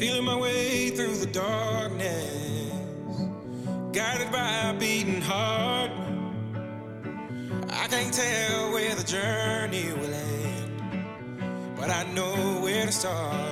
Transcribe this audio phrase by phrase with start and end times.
[0.00, 3.12] Feeling my way through the darkness,
[3.92, 5.90] guided by a beating heart.
[7.68, 10.80] I can't tell where the journey will end,
[11.76, 13.50] but I know where to start.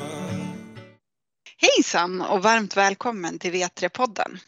[1.56, 4.38] Hejsan och varmt välkommen till V3-podden.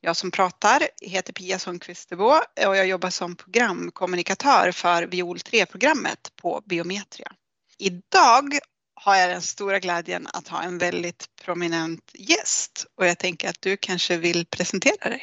[0.00, 6.62] Jag som pratar heter Pia Sundqvist och jag jobbar som programkommunikatör för Viol 3-programmet på
[6.66, 7.32] Biometria.
[7.78, 8.58] Idag
[9.02, 13.60] har jag den stora glädjen att ha en väldigt prominent gäst och jag tänker att
[13.60, 15.22] du kanske vill presentera dig.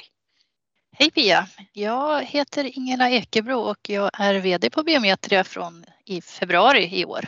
[0.96, 1.48] Hej Pia!
[1.74, 7.28] Jag heter Ingela Ekebro och jag är VD på Biometria från i februari i år.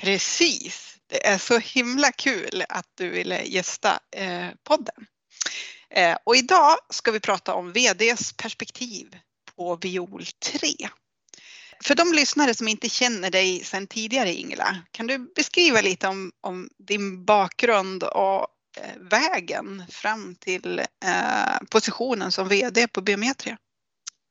[0.00, 0.96] Precis!
[1.06, 5.06] Det är så himla kul att du ville gästa eh, podden.
[5.90, 9.16] Eh, och idag ska vi prata om VDs perspektiv
[9.56, 10.68] på Viol 3.
[11.84, 16.32] För de lyssnare som inte känner dig sedan tidigare Ingela, kan du beskriva lite om,
[16.40, 23.56] om din bakgrund och eh, vägen fram till eh, positionen som VD på Biometria?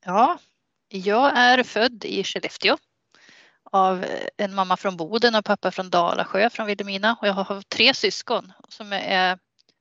[0.05, 0.39] Ja,
[0.89, 2.77] jag är född i Skellefteå
[3.71, 7.61] av eh, en mamma från Boden och pappa från Dalasjö från Vilhelmina och jag har
[7.61, 9.39] tre syskon som är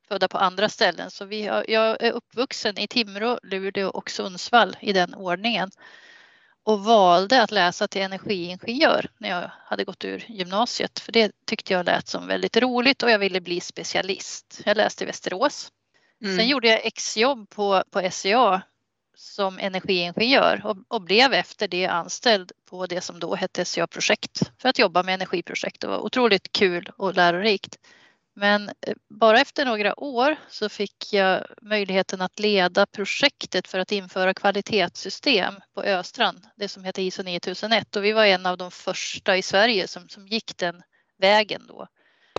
[0.08, 1.10] födda på andra ställen.
[1.10, 5.70] Så vi har, jag är uppvuxen i Timrå, Luleå och Sundsvall i den ordningen
[6.68, 11.72] och valde att läsa till energiingenjör när jag hade gått ur gymnasiet för det tyckte
[11.72, 14.60] jag lät som väldigt roligt och jag ville bli specialist.
[14.64, 15.72] Jag läste i Västerås.
[16.22, 16.36] Mm.
[16.36, 18.62] Sen gjorde jag exjobb på, på SCA
[19.16, 24.50] som energiingenjör och, och, blev efter det anställd på det som då hette SCA projekt
[24.58, 25.80] för att jobba med energiprojekt.
[25.80, 27.78] Det var otroligt kul och lärorikt.
[28.38, 33.92] Men eh, bara efter några år så fick jag möjligheten att leda projektet för att
[33.92, 38.70] införa kvalitetssystem på Östrand, det som heter ISO 9001 och vi var en av de
[38.70, 40.82] första i Sverige som, som gick den
[41.18, 41.86] vägen då.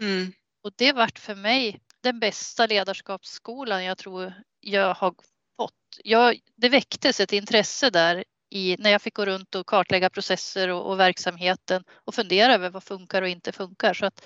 [0.02, 0.34] Mm.
[0.64, 5.14] Och det vart för mig den bästa ledarskapsskolan jag tror jag har
[5.58, 5.74] fått.
[6.04, 10.70] Jag, det väcktes ett intresse där i, när jag fick gå runt och kartlägga processer
[10.70, 13.94] och, och verksamheten och fundera över vad funkar och inte funkar.
[13.94, 14.22] Så att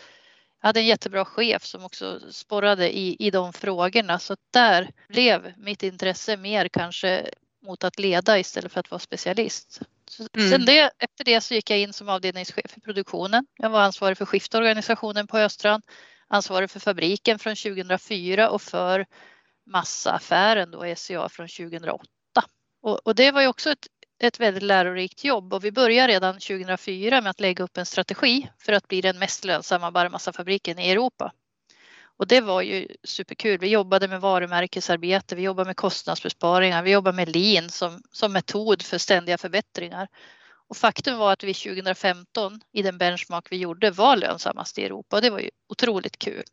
[0.64, 5.54] jag hade en jättebra chef som också sporrade i, i de frågorna så där blev
[5.58, 7.30] mitt intresse mer kanske
[7.66, 9.82] mot att leda istället för att vara specialist.
[10.38, 10.50] Mm.
[10.50, 13.46] Sen det, efter det så gick jag in som avdelningschef i produktionen.
[13.58, 15.84] Jag var ansvarig för skiftorganisationen på Östrand,
[16.28, 19.06] ansvarig för fabriken från 2004 och för
[19.66, 22.04] massaaffären då SCA från 2008.
[22.82, 23.88] Och, och det var ju också ett
[24.20, 28.50] ett väldigt lärorikt jobb och vi började redan 2004 med att lägga upp en strategi
[28.60, 31.32] för att bli den mest lönsamma barrmassafabriken i Europa.
[32.18, 33.60] Och det var ju superkul.
[33.60, 38.82] Vi jobbade med varumärkesarbete, vi jobbade med kostnadsbesparingar, vi jobbade med lean som, som metod
[38.82, 40.08] för ständiga förbättringar.
[40.68, 45.16] Och faktum var att vi 2015 i den benchmark vi gjorde var lönsammast i Europa
[45.16, 46.44] och det var ju otroligt kul.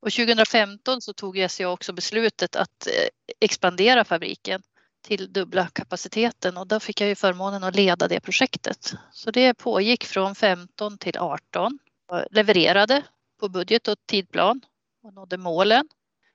[0.00, 3.08] Och 2015 så tog SCA också beslutet att eh,
[3.40, 4.62] expandera fabriken
[5.08, 8.94] till dubbla kapaciteten och då fick jag ju förmånen att leda det projektet.
[9.12, 13.02] Så det pågick från 15 till 18 och levererade
[13.40, 14.60] på budget och tidplan
[15.02, 15.88] och nådde målen.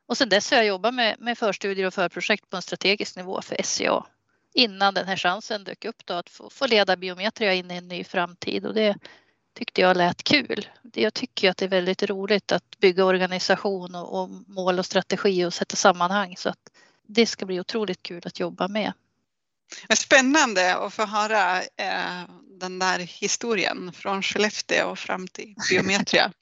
[0.07, 3.41] Och sen dess har jag jobbat med, med förstudier och förprojekt på en strategisk nivå
[3.41, 4.06] för SCA
[4.53, 7.88] innan den här chansen dök upp då att få, få leda Biometria in i en
[7.88, 8.95] ny framtid och det
[9.57, 10.67] tyckte jag lät kul.
[10.94, 15.45] Jag tycker att det är väldigt roligt att bygga organisation och, och mål och strategi
[15.45, 16.69] och sätta sammanhang så att
[17.08, 18.94] det ska bli otroligt kul att jobba med.
[19.96, 22.24] Spännande att få höra eh,
[22.59, 26.31] den där historien från Skellefteå och fram till Biometria.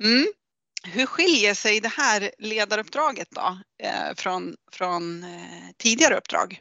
[0.00, 0.26] Mm.
[0.84, 6.60] Hur skiljer sig det här ledaruppdraget då eh, från, från eh, tidigare uppdrag?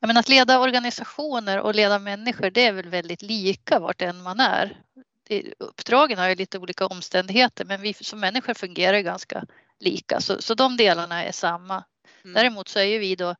[0.00, 4.22] Ja, men att leda organisationer och leda människor det är väl väldigt lika vart än
[4.22, 4.82] man är.
[5.28, 9.44] Det, uppdragen har ju lite olika omständigheter men vi som människor fungerar ganska
[9.80, 11.84] lika så, så de delarna är samma.
[12.24, 12.34] Mm.
[12.34, 13.34] Däremot så är ju vi då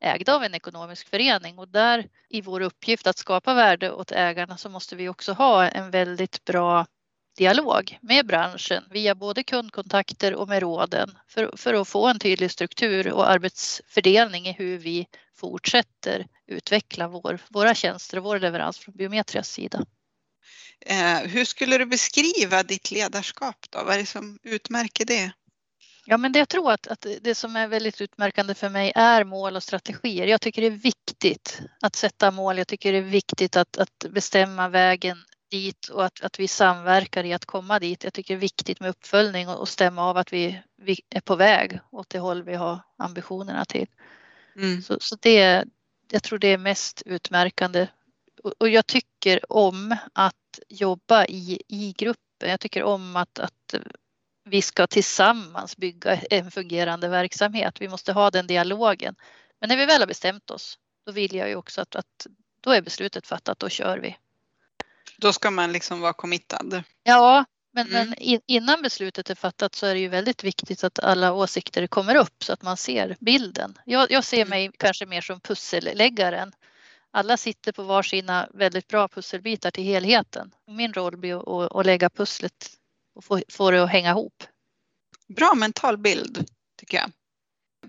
[0.00, 4.56] ägda av en ekonomisk förening och där i vår uppgift att skapa värde åt ägarna
[4.56, 6.86] så måste vi också ha en väldigt bra
[7.36, 12.50] dialog med branschen via både kundkontakter och med råden för, för att få en tydlig
[12.50, 18.96] struktur och arbetsfördelning i hur vi fortsätter utveckla vår, våra tjänster och vår leverans från
[18.96, 19.84] Biometrias sida.
[20.80, 23.84] Eh, hur skulle du beskriva ditt ledarskap då?
[23.84, 25.32] Vad är det som utmärker det?
[26.08, 29.24] Ja, men det jag tror att, att det som är väldigt utmärkande för mig är
[29.24, 30.26] mål och strategier.
[30.26, 32.58] Jag tycker det är viktigt att sätta mål.
[32.58, 35.18] Jag tycker det är viktigt att, att bestämma vägen
[35.50, 38.04] dit och att, att vi samverkar i att komma dit.
[38.04, 41.20] Jag tycker det är viktigt med uppföljning och, och stämma av att vi, vi är
[41.20, 43.86] på väg åt det håll vi har ambitionerna till.
[44.56, 44.82] Mm.
[44.82, 45.64] Så, så det,
[46.10, 47.88] jag tror det är mest utmärkande.
[48.42, 52.50] Och, och jag tycker om att jobba i, i gruppen.
[52.50, 53.74] Jag tycker om att, att
[54.48, 57.80] vi ska tillsammans bygga en fungerande verksamhet.
[57.80, 59.14] Vi måste ha den dialogen.
[59.60, 62.26] Men när vi väl har bestämt oss, då vill jag ju också att, att
[62.60, 64.16] då är beslutet fattat, då kör vi.
[65.18, 66.82] Då ska man liksom vara committad.
[67.02, 68.08] Ja, men, mm.
[68.08, 72.14] men innan beslutet är fattat så är det ju väldigt viktigt att alla åsikter kommer
[72.14, 73.78] upp så att man ser bilden.
[73.84, 74.48] Jag, jag ser mm.
[74.48, 76.52] mig kanske mer som pusselläggaren.
[77.10, 80.54] Alla sitter på varsina väldigt bra pusselbitar till helheten.
[80.66, 82.70] Min roll blir att, att lägga pusslet
[83.16, 84.44] och få, få det att hänga ihop.
[85.28, 86.46] Bra mental bild
[86.80, 87.10] tycker jag.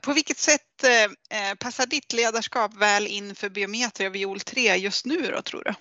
[0.01, 5.31] På vilket sätt eh, passar ditt ledarskap väl in för Biometria Viol 3 just nu
[5.31, 5.74] då tror du?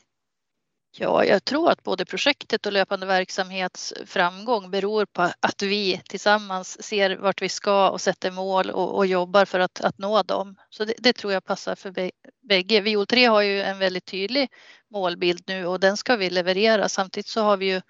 [0.98, 6.82] Ja, jag tror att både projektet och löpande verksamhets framgång beror på att vi tillsammans
[6.82, 10.56] ser vart vi ska och sätter mål och, och jobbar för att, att nå dem.
[10.70, 12.10] Så det, det, tror jag passar för
[12.48, 12.81] bägge.
[12.81, 14.48] Viol 3 har ju en väldigt tydlig
[14.90, 16.88] målbild nu och den ska vi leverera.
[16.88, 17.81] Samtidigt så har vi ju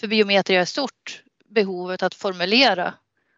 [0.00, 2.94] för biometria i stort behovet att formulera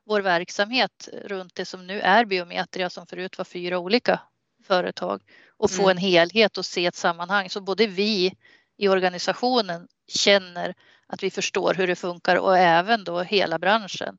[0.06, 4.20] vår verksamhet runt det som nu är biometria som förut var fyra olika
[4.67, 5.23] företag
[5.56, 5.91] och få mm.
[5.91, 7.50] en helhet och se ett sammanhang.
[7.50, 8.35] Så både vi
[8.76, 10.75] i organisationen känner
[11.06, 14.19] att vi förstår hur det funkar och även då hela branschen.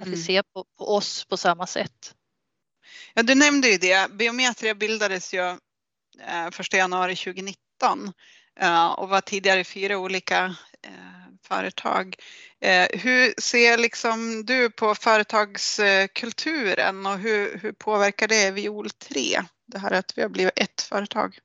[0.00, 0.18] Att mm.
[0.18, 2.14] vi ser på, på, oss på samma sätt.
[3.14, 4.10] Ja, du nämnde ju det.
[4.10, 5.40] Biometria bildades ju
[6.20, 8.12] eh, 1 januari 2019
[8.60, 10.56] eh, och var tidigare fyra olika
[11.48, 12.14] företag.
[12.60, 19.20] Eh, hur ser liksom du på företagskulturen och hur, hur påverkar det Viol 3?
[19.66, 21.38] Det här att vi har blivit ett företag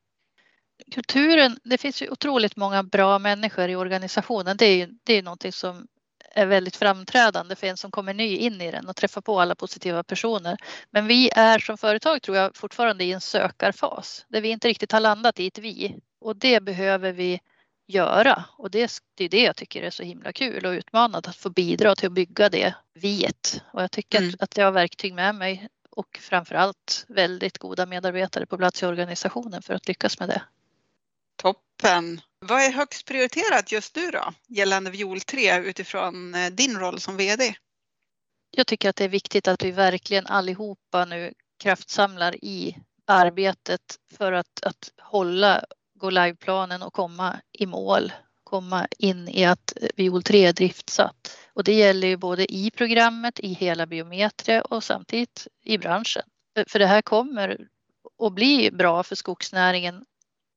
[0.92, 4.58] kulturen, det finns ju otroligt många bra människor i organisationen.
[4.58, 5.88] Det är ju det är någonting som
[6.36, 9.56] är väldigt framträdande för en som kommer ny in i den och träffar på alla
[9.56, 10.58] positiva personer.
[10.92, 14.92] Men vi är som företag tror jag fortfarande i en sökarfas där vi inte riktigt
[14.92, 17.40] har landat i ett vi och det behöver vi
[17.94, 21.36] göra och det, det är det jag tycker är så himla kul och utmanande att
[21.36, 24.30] få bidra till att bygga det viet och jag tycker mm.
[24.30, 28.86] att, att jag har verktyg med mig och framförallt väldigt goda medarbetare på plats i
[28.86, 30.42] organisationen för att lyckas med det.
[31.36, 32.22] Toppen!
[32.40, 37.18] Vad är högst prioriterat just nu då gällande Viol 3 utifrån eh, din roll som
[37.18, 37.56] VD?
[38.52, 44.32] Jag tycker att det är viktigt att vi verkligen allihopa nu kraftsamlar i arbetet för
[44.32, 45.66] att, att hålla
[46.02, 48.14] Go live-planen och komma i mål,
[48.44, 51.38] komma in i att Viol 3 är driftsatt.
[51.54, 56.24] Och det gäller ju både i programmet, i hela Biometria och samtidigt i branschen.
[56.68, 57.68] För det här kommer
[58.24, 60.06] att bli bra för skogsnäringen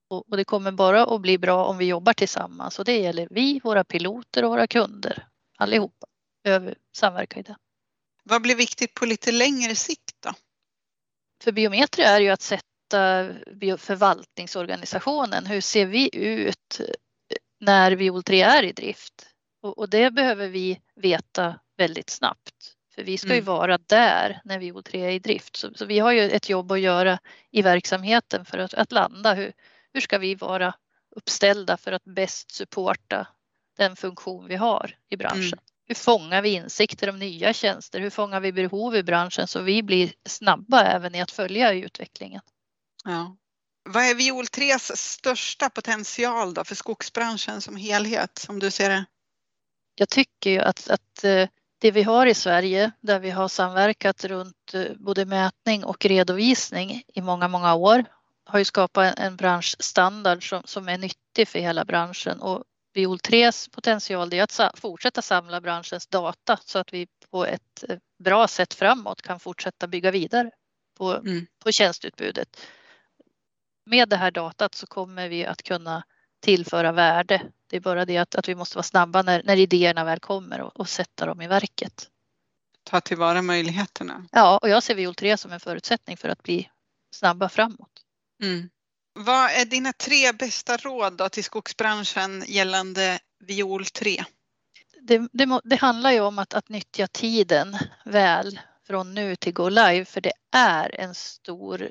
[0.08, 3.60] och det kommer bara att bli bra om vi jobbar tillsammans och det gäller vi,
[3.64, 5.26] våra piloter och våra kunder.
[5.58, 6.06] Allihopa
[6.44, 7.56] behöver samverka i det.
[8.22, 10.32] Vad blir viktigt på lite längre sikt då?
[11.42, 12.73] För biometri är ju att sätta
[13.78, 15.46] förvaltningsorganisationen.
[15.46, 16.80] Hur ser vi ut
[17.60, 19.26] när Viol 3 är i drift?
[19.62, 22.74] Och, det behöver vi veta väldigt snabbt.
[22.94, 23.44] För vi ska ju mm.
[23.44, 25.56] vara där när Viol 3 är i drift.
[25.56, 27.18] Så, så, vi har ju ett jobb att göra
[27.50, 29.34] i verksamheten för att, att landa.
[29.34, 29.52] Hur,
[29.92, 30.74] hur ska vi vara
[31.16, 33.26] uppställda för att bäst supporta
[33.76, 35.42] den funktion vi har i branschen?
[35.42, 35.58] Mm.
[35.86, 38.00] Hur fångar vi insikter om nya tjänster?
[38.00, 42.40] Hur fångar vi behov i branschen så vi blir snabba även i att följa utvecklingen?
[43.04, 43.36] Ja.
[43.84, 49.04] Vad är Viol 3s största potential då för skogsbranschen som helhet som du ser det?
[49.94, 51.48] Jag tycker ju att, att eh,
[51.78, 57.02] det vi har i Sverige där vi har samverkat runt eh, både mätning och redovisning
[57.14, 58.04] i många, många år
[58.44, 62.64] har ju skapat en branschstandard som, som är nyttig för hela branschen och
[62.94, 67.98] Biol 3s potential är att fortsätta samla branschens data så att vi på ett eh,
[68.24, 70.50] bra sätt framåt kan fortsätta bygga vidare
[70.98, 71.46] på, mm.
[71.64, 72.60] på tjänstutbudet.
[73.86, 76.04] Med det här datat så kommer vi att kunna
[76.40, 77.42] tillföra värde.
[77.70, 80.60] Det är bara det att, att vi måste vara snabba när, när idéerna väl kommer
[80.60, 82.08] och, och sätta dem i verket.
[82.84, 84.26] Ta tillvara möjligheterna.
[84.32, 86.70] Ja, och jag ser Viol 3 som en förutsättning för att bli
[87.14, 87.90] snabba framåt.
[88.42, 88.70] Mm.
[89.12, 94.24] Vad är dina tre bästa råd då till skogsbranschen gällande Viol 3?
[95.00, 99.68] Det, det, det handlar ju om att, att nyttja tiden väl från nu till Go
[99.68, 101.90] live för det är en stor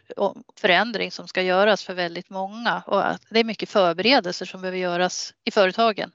[0.60, 5.34] förändring som ska göras för väldigt många och det är mycket förberedelser som behöver göras
[5.44, 6.12] i företagen.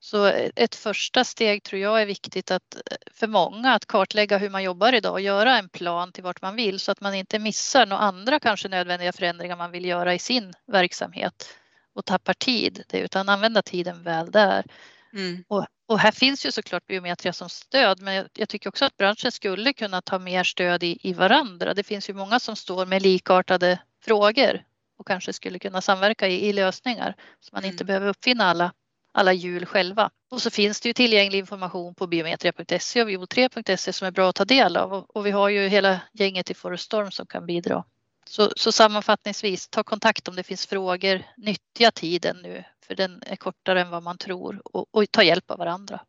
[0.00, 2.76] Så ett första steg tror jag är viktigt att
[3.12, 6.56] för många att kartlägga hur man jobbar idag och göra en plan till vart man
[6.56, 10.18] vill så att man inte missar några andra kanske nödvändiga förändringar man vill göra i
[10.18, 11.58] sin verksamhet
[11.94, 14.64] och tappar tid utan använda tiden väl där.
[15.14, 15.44] Mm.
[15.48, 18.96] Och, och, här finns ju såklart biometria som stöd men jag, jag, tycker också att
[18.96, 21.74] branschen skulle kunna ta mer stöd i, i varandra.
[21.74, 24.62] Det finns ju många som står med likartade frågor
[24.98, 27.72] och kanske skulle kunna samverka i, i lösningar så man mm.
[27.72, 28.72] inte behöver uppfinna alla
[29.12, 30.10] alla hjul själva.
[30.30, 34.34] Och så finns det ju tillgänglig information på biometria.se och viol3.se som är bra att
[34.34, 37.84] ta del av och vi har ju hela gänget i Forest Storm som kan bidra.
[38.32, 43.36] Så, så sammanfattningsvis, ta kontakt om det finns frågor, nyttja tiden nu för den är
[43.36, 46.00] kortare än vad man tror och, och ta hjälp av varandra.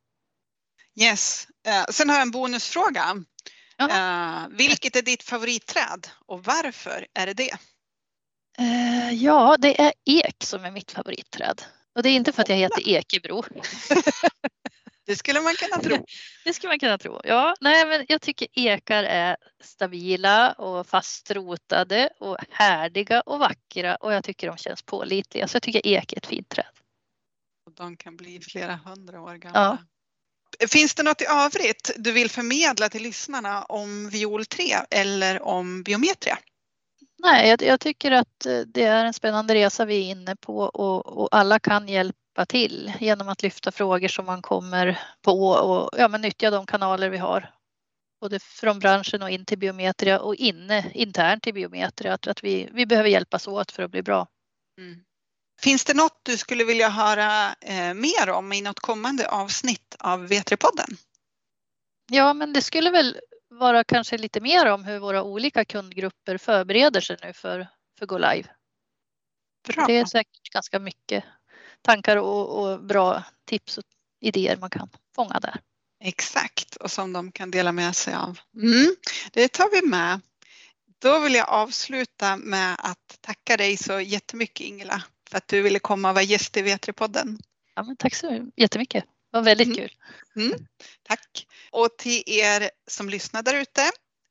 [1.01, 1.47] Yes.
[1.67, 3.23] Eh, sen har jag en bonusfråga.
[3.79, 7.51] Eh, vilket är ditt favoritträd och varför är det det?
[8.57, 11.61] Eh, ja, det är ek som är mitt favoritträd.
[11.95, 13.43] Och det är inte för att jag heter Ekebro.
[15.05, 16.05] Det skulle man kunna tro.
[16.45, 17.21] Det skulle man kunna tro.
[17.23, 24.13] Ja, nej, men jag tycker ekar är stabila och fastrotade och härdiga och vackra och
[24.13, 25.47] jag tycker de känns pålitliga.
[25.47, 26.65] Så jag tycker ek är ett fint träd.
[27.77, 29.59] De kan bli flera hundra år gamla.
[30.59, 30.67] Ja.
[30.67, 35.83] Finns det något i övrigt du vill förmedla till lyssnarna om Viol 3 eller om
[35.83, 36.37] biometria?
[37.23, 40.57] Nej, jag, jag, tycker att eh, det är en spännande resa vi är inne på
[40.57, 41.89] och, och, alla kan
[42.33, 46.65] hjälpa till genom att lyfta frågor som man kommer på och ja, men nyttja de
[46.65, 47.49] kanaler vi har.
[48.21, 52.13] Både från branschen och in till biometria och inne internt i biometria.
[52.13, 54.27] Att, att vi, vi behöver hjälpas åt för att bli bra.
[54.77, 55.03] Mm.
[55.61, 60.27] Finns det något du skulle vilja höra eh, mer om i något kommande avsnitt av
[60.27, 60.97] V3-podden?
[62.11, 67.01] Ja, men det skulle väl vara kanske lite mer om hur våra olika kundgrupper förbereder
[67.01, 67.67] sig nu för,
[67.99, 68.49] för Go Live.
[69.67, 69.85] Bra.
[69.87, 71.23] Det är säkert ganska mycket
[71.83, 73.83] tankar och, och, bra tips och
[74.21, 75.59] idéer man kan fånga där.
[76.03, 78.39] Exakt och som de kan dela med sig av.
[78.55, 78.95] Mm,
[79.31, 80.21] det tar vi med.
[81.01, 85.79] Då vill jag avsluta med att tacka dig så jättemycket Ingela för att du ville
[85.79, 87.39] komma och vara gäst i V3-podden.
[87.75, 89.03] Ja, men tack så jättemycket.
[89.03, 89.77] Det var väldigt mm.
[89.77, 89.91] kul.
[90.35, 90.65] Mm,
[91.03, 91.47] tack.
[91.71, 93.81] Och till er som lyssnar där ute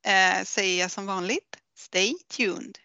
[0.05, 2.77] eh, säger jag som vanligt Stay tuned.